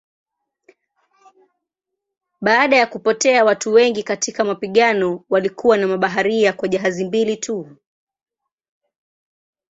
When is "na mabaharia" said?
5.77-6.53